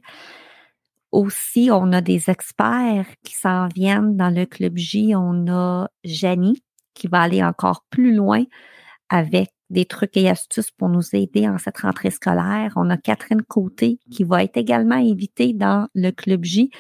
Aussi, 1.11 1.69
on 1.71 1.91
a 1.93 2.01
des 2.01 2.29
experts 2.29 3.07
qui 3.23 3.33
s'en 3.33 3.67
viennent 3.69 4.17
dans 4.17 4.29
le 4.29 4.45
Club 4.45 4.77
J. 4.77 5.13
On 5.15 5.47
a 5.47 5.87
Janie 6.03 6.61
qui 6.97 7.07
va 7.07 7.21
aller 7.21 7.43
encore 7.43 7.85
plus 7.89 8.13
loin 8.13 8.43
avec 9.09 9.51
des 9.69 9.85
trucs 9.85 10.15
et 10.17 10.29
astuces 10.29 10.71
pour 10.71 10.89
nous 10.89 11.03
aider 11.13 11.47
en 11.47 11.57
cette 11.57 11.79
rentrée 11.79 12.09
scolaire. 12.09 12.73
On 12.75 12.89
a 12.89 12.97
Catherine 12.97 13.41
Côté 13.41 13.99
qui 14.11 14.23
va 14.23 14.43
être 14.43 14.57
également 14.57 14.95
invitée 14.95 15.53
dans 15.53 15.87
le 15.93 16.11
Club 16.11 16.43
J. 16.43 16.71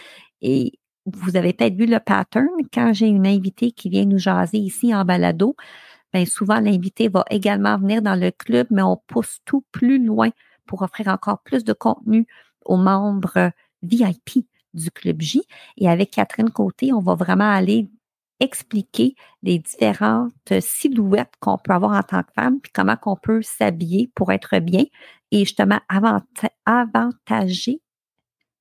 Et 0.41 0.73
vous 1.05 1.35
avez 1.35 1.53
peut-être 1.53 1.75
vu 1.75 1.85
le 1.85 1.99
pattern. 1.99 2.47
Quand 2.73 2.93
j'ai 2.93 3.07
une 3.07 3.27
invitée 3.27 3.71
qui 3.71 3.89
vient 3.89 4.05
nous 4.05 4.17
jaser 4.17 4.57
ici 4.57 4.93
en 4.95 5.05
balado, 5.05 5.55
bien 6.13 6.25
souvent 6.25 6.59
l'invité 6.59 7.09
va 7.09 7.25
également 7.29 7.77
venir 7.77 8.01
dans 8.01 8.15
le 8.15 8.31
club, 8.31 8.67
mais 8.71 8.81
on 8.81 8.97
pousse 9.07 9.39
tout 9.45 9.63
plus 9.71 10.03
loin 10.03 10.29
pour 10.65 10.81
offrir 10.81 11.07
encore 11.07 11.39
plus 11.43 11.63
de 11.63 11.73
contenu 11.73 12.25
aux 12.65 12.77
membres 12.77 13.51
VIP 13.83 14.45
du 14.73 14.91
Club 14.91 15.21
J. 15.21 15.43
Et 15.77 15.89
avec 15.89 16.11
Catherine 16.11 16.49
Côté, 16.49 16.93
on 16.93 16.99
va 16.99 17.15
vraiment 17.15 17.49
aller 17.49 17.89
expliquer 18.39 19.15
les 19.43 19.59
différentes 19.59 20.59
silhouettes 20.59 21.33
qu'on 21.39 21.57
peut 21.57 21.73
avoir 21.73 21.91
en 21.91 22.03
tant 22.03 22.23
que 22.23 22.33
femme, 22.33 22.59
puis 22.59 22.71
comment 22.71 22.95
qu'on 22.95 23.15
peut 23.15 23.41
s'habiller 23.41 24.11
pour 24.15 24.31
être 24.31 24.59
bien 24.59 24.85
et 25.31 25.39
justement 25.39 25.79
avantager 26.65 27.81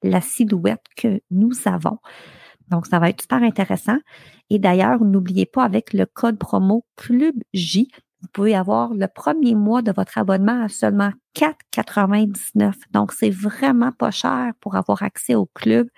la 0.02 0.20
silhouette 0.20 0.84
que 0.96 1.20
nous 1.30 1.52
avons. 1.66 1.98
Donc, 2.68 2.86
ça 2.86 2.98
va 2.98 3.10
être 3.10 3.22
super 3.22 3.42
intéressant. 3.42 3.98
Et 4.50 4.58
d'ailleurs, 4.58 5.00
n'oubliez 5.02 5.46
pas, 5.46 5.64
avec 5.64 5.92
le 5.92 6.06
code 6.06 6.38
promo 6.38 6.84
Club 6.96 7.34
J, 7.52 7.90
vous 8.22 8.28
pouvez 8.32 8.56
avoir 8.56 8.92
le 8.94 9.06
premier 9.06 9.54
mois 9.54 9.82
de 9.82 9.92
votre 9.92 10.18
abonnement 10.18 10.62
à 10.62 10.68
seulement 10.68 11.12
4,99. 11.36 12.74
Donc, 12.90 13.12
c'est 13.12 13.30
vraiment 13.30 13.92
pas 13.92 14.10
cher 14.10 14.52
pour 14.60 14.74
avoir 14.74 15.02
accès 15.02 15.34
au 15.34 15.46
club 15.46 15.88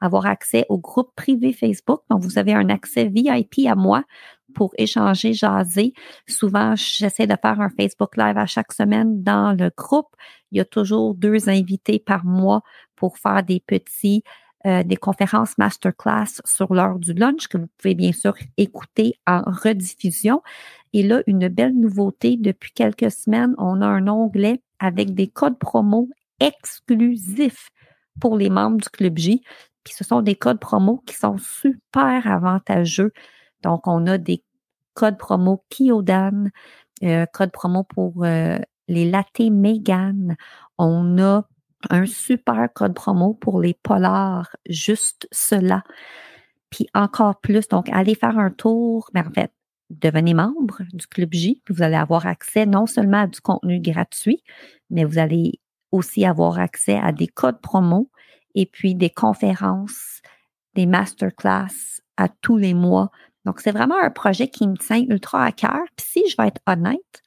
avoir 0.00 0.26
accès 0.26 0.66
au 0.68 0.78
groupe 0.78 1.10
privé 1.16 1.52
Facebook. 1.52 2.00
Donc, 2.10 2.22
vous 2.22 2.38
avez 2.38 2.52
un 2.52 2.68
accès 2.68 3.06
VIP 3.06 3.66
à 3.66 3.74
moi 3.74 4.04
pour 4.54 4.72
échanger, 4.78 5.32
jaser. 5.32 5.92
Souvent, 6.26 6.74
j'essaie 6.76 7.26
de 7.26 7.36
faire 7.40 7.60
un 7.60 7.70
Facebook 7.70 8.16
Live 8.16 8.38
à 8.38 8.46
chaque 8.46 8.72
semaine 8.72 9.22
dans 9.22 9.52
le 9.52 9.70
groupe. 9.76 10.08
Il 10.50 10.58
y 10.58 10.60
a 10.60 10.64
toujours 10.64 11.14
deux 11.14 11.48
invités 11.48 11.98
par 11.98 12.24
mois 12.24 12.62
pour 12.94 13.18
faire 13.18 13.42
des 13.42 13.60
petits 13.60 14.22
euh, 14.66 14.82
des 14.82 14.96
conférences 14.96 15.56
masterclass 15.58 16.40
sur 16.44 16.74
l'heure 16.74 16.98
du 16.98 17.12
lunch 17.12 17.46
que 17.46 17.56
vous 17.56 17.68
pouvez 17.78 17.94
bien 17.94 18.12
sûr 18.12 18.34
écouter 18.56 19.14
en 19.24 19.42
rediffusion. 19.42 20.42
Et 20.92 21.04
là, 21.04 21.22
une 21.28 21.46
belle 21.48 21.78
nouveauté 21.78 22.36
depuis 22.36 22.72
quelques 22.72 23.12
semaines, 23.12 23.54
on 23.58 23.80
a 23.80 23.86
un 23.86 24.08
onglet 24.08 24.60
avec 24.80 25.14
des 25.14 25.28
codes 25.28 25.58
promo 25.58 26.08
exclusifs 26.40 27.70
pour 28.20 28.36
les 28.36 28.50
membres 28.50 28.78
du 28.78 28.88
Club 28.88 29.16
J. 29.18 29.42
Puis 29.86 29.94
ce 29.94 30.02
sont 30.02 30.20
des 30.20 30.34
codes 30.34 30.58
promo 30.58 31.00
qui 31.06 31.14
sont 31.14 31.38
super 31.38 32.26
avantageux. 32.26 33.12
Donc, 33.62 33.86
on 33.86 34.04
a 34.08 34.18
des 34.18 34.42
codes 34.94 35.16
promo 35.16 35.64
Kyodan, 35.70 36.48
euh, 37.04 37.24
code 37.32 37.52
promo 37.52 37.84
pour 37.84 38.24
euh, 38.24 38.58
les 38.88 39.08
latte 39.08 39.38
Megan. 39.38 40.34
On 40.76 41.22
a 41.22 41.46
un 41.88 42.04
super 42.04 42.68
code 42.74 42.94
promo 42.94 43.34
pour 43.34 43.60
les 43.60 43.74
polars, 43.74 44.56
juste 44.68 45.28
cela. 45.30 45.84
Puis 46.70 46.88
encore 46.92 47.40
plus, 47.40 47.68
donc 47.68 47.88
allez 47.90 48.16
faire 48.16 48.40
un 48.40 48.50
tour, 48.50 49.08
mais 49.14 49.20
en 49.20 49.30
fait, 49.30 49.52
devenez 49.90 50.34
membre 50.34 50.82
du 50.94 51.06
Club 51.06 51.32
J, 51.32 51.62
vous 51.70 51.84
allez 51.84 51.94
avoir 51.94 52.26
accès 52.26 52.66
non 52.66 52.86
seulement 52.86 53.20
à 53.20 53.26
du 53.28 53.40
contenu 53.40 53.78
gratuit, 53.78 54.42
mais 54.90 55.04
vous 55.04 55.18
allez 55.18 55.60
aussi 55.92 56.24
avoir 56.24 56.58
accès 56.58 56.98
à 56.98 57.12
des 57.12 57.28
codes 57.28 57.60
promo 57.60 58.10
et 58.56 58.66
puis 58.66 58.96
des 58.96 59.10
conférences, 59.10 60.20
des 60.74 60.86
masterclass 60.86 62.00
à 62.16 62.28
tous 62.28 62.56
les 62.56 62.74
mois. 62.74 63.10
Donc, 63.44 63.60
c'est 63.60 63.70
vraiment 63.70 64.00
un 64.02 64.10
projet 64.10 64.48
qui 64.48 64.66
me 64.66 64.76
tient 64.76 65.04
ultra 65.08 65.44
à 65.44 65.52
cœur. 65.52 65.82
Puis 65.96 66.06
si 66.08 66.28
je 66.28 66.36
vais 66.36 66.48
être 66.48 66.62
honnête, 66.66 67.22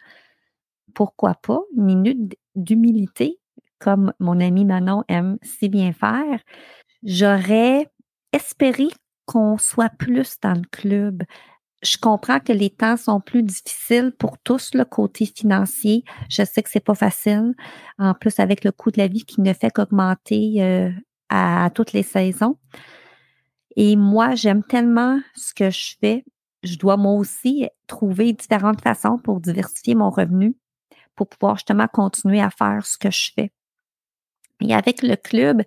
pourquoi 0.93 1.35
pas 1.35 1.61
une 1.77 1.85
minute 1.85 2.37
d'humilité, 2.55 3.39
comme 3.79 4.11
mon 4.19 4.41
ami 4.41 4.65
Manon 4.65 5.03
aime 5.07 5.37
si 5.41 5.69
bien 5.69 5.93
faire, 5.93 6.39
j'aurais 7.03 7.87
espéré 8.33 8.87
qu'on 9.25 9.57
soit 9.57 9.89
plus 9.89 10.39
dans 10.41 10.55
le 10.55 10.67
club. 10.71 11.23
Je 11.81 11.97
comprends 11.97 12.39
que 12.39 12.51
les 12.51 12.69
temps 12.69 12.97
sont 12.97 13.21
plus 13.21 13.43
difficiles 13.43 14.11
pour 14.17 14.37
tous, 14.39 14.73
le 14.73 14.83
côté 14.83 15.25
financier. 15.25 16.03
Je 16.29 16.43
sais 16.43 16.61
que 16.61 16.69
c'est 16.69 16.81
pas 16.83 16.95
facile. 16.95 17.53
En 17.97 18.13
plus, 18.13 18.39
avec 18.39 18.65
le 18.65 18.73
coût 18.73 18.91
de 18.91 18.97
la 18.97 19.07
vie 19.07 19.23
qui 19.23 19.39
ne 19.39 19.53
fait 19.53 19.71
qu'augmenter 19.71 20.55
euh, 20.61 20.89
à, 21.29 21.69
toutes 21.73 21.93
les 21.93 22.03
saisons. 22.03 22.57
Et 23.75 23.95
moi, 23.95 24.35
j'aime 24.35 24.63
tellement 24.63 25.19
ce 25.35 25.53
que 25.53 25.69
je 25.69 25.95
fais. 25.99 26.25
Je 26.63 26.77
dois 26.77 26.97
moi 26.97 27.13
aussi 27.13 27.67
trouver 27.87 28.33
différentes 28.33 28.81
façons 28.81 29.17
pour 29.17 29.39
diversifier 29.39 29.95
mon 29.95 30.09
revenu, 30.09 30.57
pour 31.15 31.27
pouvoir 31.27 31.55
justement 31.55 31.87
continuer 31.87 32.41
à 32.41 32.49
faire 32.49 32.85
ce 32.85 32.97
que 32.97 33.11
je 33.11 33.31
fais. 33.35 33.51
Et 34.61 34.73
avec 34.73 35.01
le 35.01 35.15
club, 35.15 35.61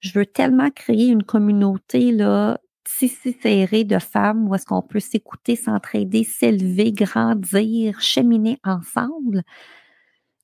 je 0.00 0.12
veux 0.18 0.26
tellement 0.26 0.70
créer 0.70 1.06
une 1.06 1.22
communauté 1.22 2.12
là, 2.12 2.58
si, 2.86 3.08
si 3.08 3.32
serrée 3.40 3.84
de 3.84 3.98
femmes 3.98 4.48
où 4.48 4.54
est-ce 4.54 4.66
qu'on 4.66 4.82
peut 4.82 5.00
s'écouter, 5.00 5.56
s'entraider, 5.56 6.24
s'élever, 6.24 6.92
grandir, 6.92 8.00
cheminer 8.00 8.58
ensemble. 8.64 9.42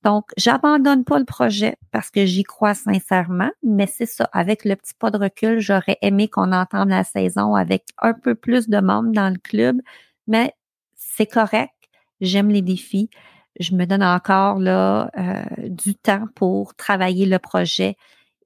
Donc, 0.06 0.30
j'abandonne 0.36 1.02
pas 1.02 1.18
le 1.18 1.24
projet 1.24 1.74
parce 1.90 2.12
que 2.12 2.26
j'y 2.26 2.44
crois 2.44 2.74
sincèrement, 2.74 3.50
mais 3.64 3.88
c'est 3.88 4.06
ça. 4.06 4.30
Avec 4.32 4.64
le 4.64 4.76
petit 4.76 4.94
pas 4.94 5.10
de 5.10 5.18
recul, 5.18 5.58
j'aurais 5.58 5.98
aimé 6.00 6.28
qu'on 6.28 6.52
entende 6.52 6.90
la 6.90 7.02
saison 7.02 7.56
avec 7.56 7.86
un 7.98 8.12
peu 8.12 8.36
plus 8.36 8.68
de 8.68 8.78
membres 8.78 9.10
dans 9.10 9.30
le 9.30 9.38
club, 9.40 9.80
mais 10.28 10.54
c'est 10.94 11.26
correct. 11.26 11.72
J'aime 12.20 12.50
les 12.50 12.62
défis. 12.62 13.10
Je 13.58 13.74
me 13.74 13.84
donne 13.84 14.04
encore 14.04 14.60
là 14.60 15.10
euh, 15.18 15.42
du 15.70 15.96
temps 15.96 16.28
pour 16.36 16.76
travailler 16.76 17.26
le 17.26 17.40
projet 17.40 17.96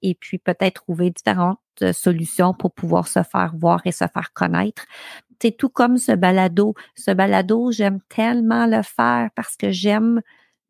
et 0.01 0.15
puis 0.15 0.39
peut-être 0.39 0.81
trouver 0.81 1.11
différentes 1.11 1.59
euh, 1.83 1.93
solutions 1.93 2.55
pour 2.55 2.73
pouvoir 2.73 3.07
se 3.07 3.21
faire 3.21 3.53
voir 3.55 3.81
et 3.85 3.91
se 3.91 4.05
faire 4.11 4.33
connaître. 4.33 4.87
C'est 5.39 5.55
tout 5.55 5.69
comme 5.69 5.99
ce 5.99 6.13
balado. 6.13 6.73
Ce 6.95 7.11
balado, 7.11 7.71
j'aime 7.71 7.99
tellement 8.09 8.65
le 8.65 8.81
faire 8.81 9.29
parce 9.35 9.55
que 9.57 9.69
j'aime 9.69 10.21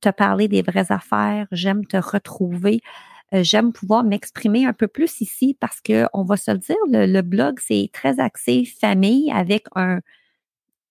te 0.02 0.10
parler 0.10 0.48
des 0.48 0.62
vraies 0.62 0.92
affaires, 0.92 1.48
j'aime 1.52 1.86
te 1.86 1.98
retrouver. 1.98 2.82
Euh, 3.34 3.44
j'aime 3.44 3.72
pouvoir 3.72 4.04
m'exprimer 4.04 4.66
un 4.66 4.74
peu 4.74 4.88
plus 4.88 5.22
ici 5.22 5.56
parce 5.60 5.80
que 5.82 6.06
on 6.14 6.24
va 6.24 6.38
se 6.38 6.52
le 6.52 6.58
dire, 6.58 6.76
le, 6.90 7.22
blog, 7.22 7.60
c'est 7.62 7.90
très 7.94 8.20
axé 8.20 8.66
famille 8.66 9.32
avec 9.32 9.66
un, 9.76 10.02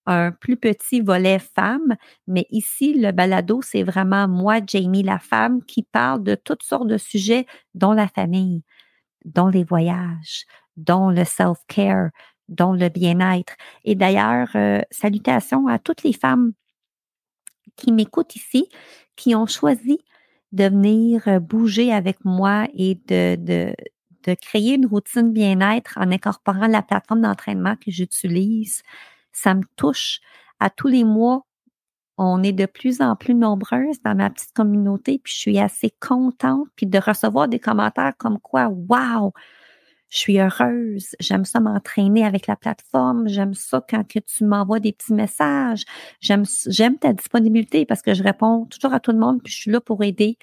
un 0.06 0.32
plus 0.32 0.56
petit 0.56 1.00
volet 1.00 1.38
femme, 1.38 1.96
mais 2.26 2.46
ici, 2.50 2.94
le 2.94 3.12
balado, 3.12 3.60
c'est 3.62 3.82
vraiment 3.82 4.28
moi, 4.28 4.60
Jamie, 4.66 5.02
la 5.02 5.18
femme, 5.18 5.62
qui 5.64 5.82
parle 5.82 6.22
de 6.22 6.34
toutes 6.34 6.62
sortes 6.62 6.88
de 6.88 6.98
sujets, 6.98 7.46
dont 7.74 7.92
la 7.92 8.08
famille, 8.08 8.62
dont 9.24 9.48
les 9.48 9.64
voyages, 9.64 10.46
dont 10.76 11.10
le 11.10 11.24
self-care, 11.24 12.10
dont 12.48 12.72
le 12.72 12.88
bien-être. 12.88 13.54
Et 13.84 13.94
d'ailleurs, 13.94 14.48
euh, 14.56 14.80
salutations 14.90 15.66
à 15.68 15.78
toutes 15.78 16.02
les 16.02 16.12
femmes 16.12 16.52
qui 17.80 17.92
m'écoutent 17.92 18.36
ici, 18.36 18.68
qui 19.16 19.34
ont 19.34 19.46
choisi 19.46 19.98
de 20.52 20.64
venir 20.64 21.26
euh, 21.28 21.38
bouger 21.38 21.92
avec 21.92 22.24
moi 22.24 22.66
et 22.74 22.96
de, 23.06 23.36
de, 23.36 23.74
de 24.24 24.34
créer 24.34 24.74
une 24.74 24.86
routine 24.86 25.32
bien-être 25.32 25.94
en 25.96 26.10
incorporant 26.10 26.66
la 26.66 26.82
plateforme 26.82 27.22
d'entraînement 27.22 27.76
que 27.76 27.90
j'utilise. 27.90 28.82
Ça 29.32 29.54
me 29.54 29.62
touche. 29.76 30.20
À 30.58 30.70
tous 30.70 30.88
les 30.88 31.04
mois, 31.04 31.46
on 32.18 32.42
est 32.42 32.52
de 32.52 32.66
plus 32.66 33.00
en 33.00 33.16
plus 33.16 33.34
nombreuses 33.34 34.02
dans 34.04 34.14
ma 34.14 34.28
petite 34.28 34.52
communauté, 34.52 35.20
puis 35.22 35.32
je 35.32 35.38
suis 35.38 35.58
assez 35.58 35.90
contente, 36.00 36.68
puis 36.76 36.86
de 36.86 36.98
recevoir 36.98 37.48
des 37.48 37.58
commentaires 37.58 38.12
comme 38.18 38.38
quoi, 38.38 38.68
wow, 38.68 39.32
je 40.10 40.18
suis 40.18 40.38
heureuse, 40.38 41.14
j'aime 41.20 41.44
ça 41.44 41.60
m'entraîner 41.60 42.24
avec 42.24 42.46
la 42.46 42.56
plateforme, 42.56 43.28
j'aime 43.28 43.54
ça 43.54 43.84
quand 43.88 44.06
que 44.06 44.18
tu 44.18 44.44
m'envoies 44.44 44.80
des 44.80 44.92
petits 44.92 45.14
messages, 45.14 45.84
j'aime 46.20 46.44
j'aime 46.66 46.98
ta 46.98 47.12
disponibilité 47.12 47.86
parce 47.86 48.02
que 48.02 48.14
je 48.14 48.22
réponds 48.22 48.66
toujours 48.66 48.92
à 48.92 49.00
tout 49.00 49.12
le 49.12 49.18
monde 49.18 49.42
puis 49.42 49.52
je 49.52 49.58
suis 49.58 49.70
là 49.70 49.80
pour 49.80 50.02
aider 50.02 50.36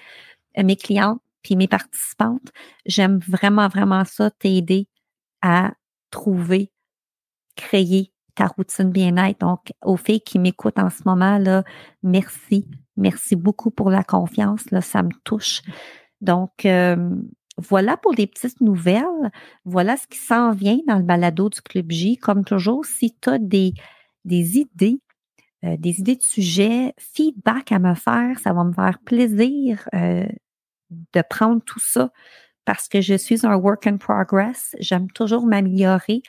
euh, 0.58 0.64
mes 0.64 0.76
clientes 0.76 1.20
puis 1.42 1.54
mes 1.56 1.68
participantes. 1.68 2.50
J'aime 2.86 3.18
vraiment 3.18 3.68
vraiment 3.68 4.04
ça 4.04 4.30
t'aider 4.30 4.88
à 5.42 5.72
trouver 6.10 6.72
créer 7.58 8.12
ta 8.34 8.46
routine 8.46 8.90
bien-être. 8.90 9.40
Donc, 9.40 9.72
aux 9.84 9.96
filles 9.96 10.20
qui 10.20 10.38
m'écoutent 10.38 10.78
en 10.78 10.90
ce 10.90 11.02
moment, 11.04 11.38
là, 11.38 11.64
merci. 12.02 12.66
Merci 12.96 13.36
beaucoup 13.36 13.70
pour 13.70 13.90
la 13.90 14.04
confiance. 14.04 14.70
Là, 14.70 14.80
ça 14.80 15.02
me 15.02 15.10
touche. 15.24 15.62
Donc, 16.20 16.64
euh, 16.64 17.16
voilà 17.58 17.96
pour 17.96 18.12
les 18.14 18.26
petites 18.26 18.60
nouvelles. 18.60 19.30
Voilà 19.64 19.96
ce 19.96 20.06
qui 20.06 20.18
s'en 20.18 20.52
vient 20.52 20.78
dans 20.86 20.96
le 20.96 21.02
balado 21.02 21.48
du 21.48 21.60
Club 21.60 21.90
J. 21.90 22.16
Comme 22.16 22.44
toujours, 22.44 22.84
si 22.84 23.14
tu 23.20 23.28
as 23.28 23.38
des, 23.38 23.74
des 24.24 24.58
idées, 24.58 25.00
euh, 25.64 25.76
des 25.76 26.00
idées 26.00 26.16
de 26.16 26.22
sujets, 26.22 26.94
feedback 26.98 27.72
à 27.72 27.80
me 27.80 27.94
faire, 27.94 28.38
ça 28.38 28.52
va 28.52 28.64
me 28.64 28.72
faire 28.72 28.98
plaisir 29.04 29.88
euh, 29.94 30.26
de 30.90 31.22
prendre 31.28 31.62
tout 31.64 31.80
ça 31.80 32.10
parce 32.64 32.88
que 32.88 33.00
je 33.00 33.14
suis 33.14 33.44
un 33.46 33.56
work 33.56 33.86
in 33.86 33.96
progress. 33.96 34.76
J'aime 34.78 35.10
toujours 35.10 35.46
m'améliorer. 35.46 36.22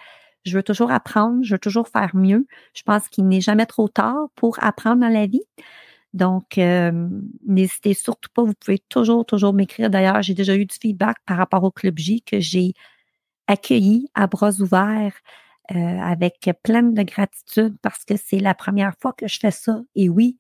Je 0.45 0.57
veux 0.57 0.63
toujours 0.63 0.91
apprendre, 0.91 1.43
je 1.43 1.55
veux 1.55 1.59
toujours 1.59 1.89
faire 1.89 2.15
mieux. 2.15 2.48
Je 2.74 2.81
pense 2.83 3.07
qu'il 3.09 3.27
n'est 3.27 3.41
jamais 3.41 3.65
trop 3.65 3.89
tard 3.89 4.29
pour 4.36 4.57
apprendre 4.63 5.01
dans 5.01 5.09
la 5.09 5.27
vie. 5.27 5.43
Donc, 6.13 6.57
euh, 6.57 7.09
n'hésitez 7.45 7.93
surtout 7.93 8.29
pas, 8.33 8.43
vous 8.43 8.53
pouvez 8.53 8.79
toujours, 8.89 9.25
toujours 9.25 9.53
m'écrire. 9.53 9.89
D'ailleurs, 9.89 10.21
j'ai 10.21 10.33
déjà 10.33 10.55
eu 10.55 10.65
du 10.65 10.75
feedback 10.75 11.17
par 11.25 11.37
rapport 11.37 11.63
au 11.63 11.71
Club 11.71 11.97
J 11.97 12.21
que 12.21 12.39
j'ai 12.39 12.73
accueilli 13.47 14.09
à 14.15 14.27
bras 14.27 14.59
ouverts 14.59 15.15
euh, 15.71 15.75
avec 15.75 16.49
plein 16.63 16.83
de 16.83 17.03
gratitude 17.03 17.77
parce 17.81 18.05
que 18.05 18.15
c'est 18.17 18.39
la 18.39 18.55
première 18.55 18.93
fois 18.99 19.13
que 19.13 19.27
je 19.27 19.39
fais 19.39 19.51
ça. 19.51 19.81
Et 19.95 20.09
oui, 20.09 20.39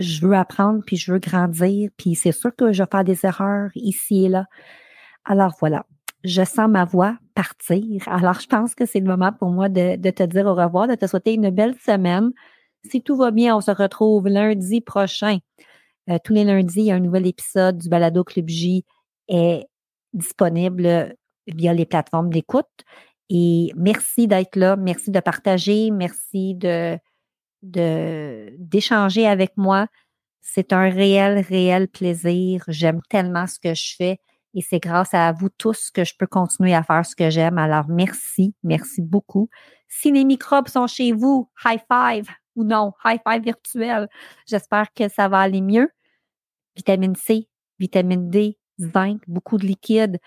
je 0.00 0.26
veux 0.26 0.34
apprendre, 0.34 0.82
puis 0.84 0.96
je 0.96 1.12
veux 1.12 1.18
grandir, 1.18 1.90
puis 1.96 2.14
c'est 2.14 2.32
sûr 2.32 2.54
que 2.54 2.72
je 2.72 2.82
vais 2.82 2.88
faire 2.90 3.04
des 3.04 3.24
erreurs 3.24 3.70
ici 3.74 4.24
et 4.24 4.28
là. 4.28 4.46
Alors 5.24 5.54
voilà, 5.60 5.86
je 6.24 6.44
sens 6.44 6.68
ma 6.68 6.84
voix 6.84 7.16
partir. 7.34 8.06
Alors 8.08 8.40
je 8.40 8.46
pense 8.46 8.74
que 8.74 8.86
c'est 8.86 9.00
le 9.00 9.06
moment 9.06 9.32
pour 9.32 9.50
moi 9.50 9.68
de, 9.68 9.96
te 10.10 10.22
dire 10.24 10.46
au 10.46 10.54
revoir, 10.54 10.88
de 10.88 10.94
te 10.94 11.06
souhaiter 11.06 11.34
une 11.34 11.50
belle 11.50 11.76
semaine. 11.80 12.30
Si 12.90 13.02
tout 13.02 13.16
va 13.16 13.30
bien, 13.30 13.56
on 13.56 13.60
se 13.60 13.70
retrouve 13.70 14.28
lundi 14.28 14.80
prochain. 14.80 15.38
Euh, 16.10 16.18
tous 16.22 16.34
les 16.34 16.44
lundis, 16.44 16.80
il 16.80 16.84
y 16.86 16.90
a 16.90 16.96
un 16.96 17.00
nouvel 17.00 17.26
épisode 17.26 17.78
du 17.78 17.88
Balado 17.88 18.24
Club 18.24 18.48
J 18.48 18.84
est 19.28 19.66
disponible 20.12 21.16
via 21.46 21.72
les 21.72 21.86
plateformes 21.86 22.30
d'écoute. 22.30 22.66
Et 23.30 23.72
merci 23.76 24.28
d'être 24.28 24.56
là, 24.56 24.76
merci 24.76 25.10
de 25.10 25.20
partager, 25.20 25.90
merci 25.90 26.54
de 26.54 26.98
d'échanger 27.62 29.26
avec 29.26 29.56
moi. 29.56 29.86
C'est 30.42 30.74
un 30.74 30.90
réel, 30.90 31.40
réel 31.40 31.88
plaisir. 31.88 32.62
J'aime 32.68 33.00
tellement 33.08 33.46
ce 33.46 33.58
que 33.58 33.72
je 33.72 33.94
fais 33.96 34.18
et 34.52 34.60
c'est 34.60 34.80
grâce 34.80 35.14
à 35.14 35.32
vous 35.32 35.48
tous 35.48 35.90
que 35.90 36.04
je 36.04 36.12
peux 36.18 36.26
continuer 36.26 36.74
à 36.74 36.82
faire 36.82 37.06
ce 37.06 37.16
que 37.16 37.30
j'aime. 37.30 37.56
Alors, 37.56 37.88
merci, 37.88 38.54
merci 38.62 39.00
beaucoup. 39.00 39.48
Si 39.88 40.12
les 40.12 40.24
microbes 40.24 40.68
sont 40.68 40.86
chez 40.86 41.12
vous, 41.12 41.48
high 41.64 41.80
five 41.90 42.28
ou 42.56 42.64
non, 42.64 42.92
high 43.04 43.20
five 43.26 43.42
virtuel. 43.42 44.08
J'espère 44.46 44.92
que 44.94 45.08
ça 45.08 45.28
va 45.28 45.40
aller 45.40 45.60
mieux. 45.60 45.88
Vitamine 46.76 47.14
C, 47.14 47.48
vitamine 47.78 48.30
D, 48.30 48.58
zinc, 48.78 49.20
beaucoup 49.28 49.58
de 49.58 49.66
liquide. 49.66 50.18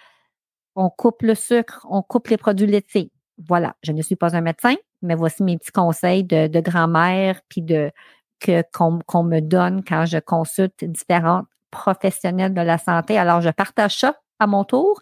On 0.76 0.90
coupe 0.90 1.22
le 1.24 1.36
sucre, 1.36 1.86
on 1.90 2.02
coupe 2.02 2.28
les 2.28 2.38
produits 2.38 2.68
laitiers. 2.68 3.12
Voilà, 3.38 3.76
je 3.84 3.92
ne 3.92 4.02
suis 4.02 4.16
pas 4.16 4.36
un 4.36 4.42
médecin, 4.42 4.76
mais 5.02 5.16
voici 5.16 5.44
mes 5.44 5.58
petits 5.58 5.72
conseils 5.72 6.24
de, 6.24 6.60
grand-mère 6.60 7.42
puis 7.50 7.62
de 7.62 7.92
que 8.40 8.64
qu'on 8.72 9.24
me 9.24 9.40
donne 9.40 9.84
quand 9.84 10.06
je 10.06 10.20
consulte 10.20 10.84
différents 10.84 11.44
professionnels 11.72 12.54
de 12.54 12.62
la 12.62 12.78
santé. 12.78 13.18
Alors, 13.18 13.42
je 13.42 13.50
partage 13.50 13.98
ça 14.00 14.16
à 14.40 14.48
mon 14.48 14.64
tour. 14.64 15.00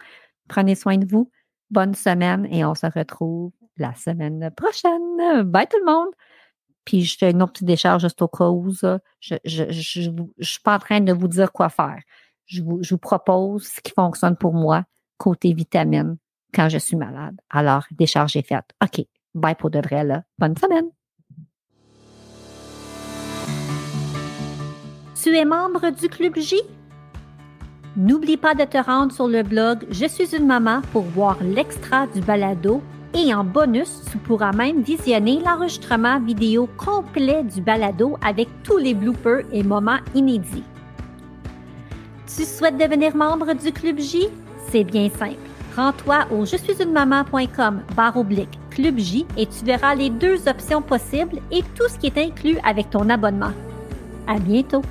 Prenez 0.48 0.76
soin 0.76 0.98
de 0.98 1.06
vous. 1.06 1.30
Bonne 1.70 1.96
semaine 1.96 2.48
et 2.52 2.64
on 2.64 2.76
se 2.76 2.86
retrouve 2.86 3.52
la 3.78 3.94
semaine 3.96 4.52
prochaine. 4.56 5.44
Bye 5.44 5.68
tout 5.68 5.80
le 5.80 5.92
monde! 5.92 6.14
Puis 6.86 7.02
je 7.02 7.18
fais 7.18 7.32
une 7.32 7.42
autre 7.42 7.54
petite 7.54 7.68
décharge 7.68 8.04
juste 8.04 8.22
au 8.22 8.28
cas 8.28 8.48
où. 8.50 8.72
Je 8.72 9.34
ne 9.34 9.40
je, 9.44 10.12
suis 10.40 10.60
pas 10.64 10.76
en 10.76 10.80
train 10.80 11.02
de 11.02 11.12
vous 11.12 11.28
dire 11.28 11.52
quoi 11.52 11.70
faire. 11.70 12.00
Je 12.46 12.62
vous, 12.62 12.98
propose 12.98 13.64
ce 13.64 13.82
qui 13.82 13.92
fonctionne 13.92 14.38
pour 14.38 14.54
moi 14.54 14.84
côté 15.18 15.54
vitamine 15.54 16.18
quand 16.54 16.70
je 16.70 16.78
suis 16.78 16.96
malade. 16.96 17.36
Alors, 17.50 17.86
décharge 17.92 18.36
est 18.36 18.48
faite. 18.48 18.70
OK, 18.84 19.06
bye 19.34 19.56
pour 19.56 19.72
de 19.72 19.80
vrai. 19.80 20.06
Bonne 20.38 20.56
semaine! 20.56 20.90
Tu 25.22 25.36
es 25.36 25.44
membre 25.44 25.90
du 25.90 26.08
Club 26.08 26.38
J? 26.38 26.62
N'oublie 27.98 28.38
pas 28.38 28.54
de 28.54 28.64
te 28.64 28.78
rendre 28.78 29.12
sur 29.12 29.28
le 29.28 29.42
blog 29.42 29.88
Je 29.90 30.06
suis 30.06 30.36
une 30.36 30.46
maman 30.46 30.82
pour 30.92 31.02
voir 31.02 31.42
l'extra 31.42 32.06
du 32.08 32.22
balado 32.22 32.84
et 33.16 33.34
en 33.34 33.44
bonus, 33.44 34.02
tu 34.12 34.18
pourras 34.18 34.52
même 34.52 34.82
visionner 34.82 35.40
l'enregistrement 35.44 36.20
vidéo 36.20 36.68
complet 36.78 37.44
du 37.44 37.62
balado 37.62 38.18
avec 38.22 38.50
tous 38.64 38.78
les 38.78 38.94
bloopers 38.94 39.46
et 39.54 39.64
moments 39.64 40.00
inédits. 40.14 40.64
Tu 42.28 42.44
souhaites 42.44 42.78
devenir 42.78 43.16
membre 43.16 43.54
du 43.54 43.72
Club 43.72 44.00
J? 44.00 44.28
C'est 44.70 44.84
bien 44.84 45.10
simple. 45.10 45.38
Rends-toi 45.76 46.26
au 46.32 46.46
je 46.46 46.58
suis 46.58 46.82
une 46.82 46.92
maman.com 46.92 47.82
barre 47.96 48.18
oblique 48.18 48.60
Club 48.70 48.98
J 48.98 49.26
et 49.38 49.46
tu 49.46 49.64
verras 49.64 49.96
les 49.96 50.10
deux 50.10 50.48
options 50.48 50.82
possibles 50.82 51.40
et 51.52 51.64
tout 51.76 51.88
ce 51.88 51.98
qui 51.98 52.08
est 52.08 52.18
inclus 52.18 52.58
avec 52.66 52.90
ton 52.90 53.10
abonnement. 53.10 53.52
À 54.28 54.40
bientôt! 54.40 54.82